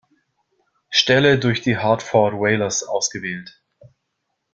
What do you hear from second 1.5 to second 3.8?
die Hartford Whalers ausgewählt.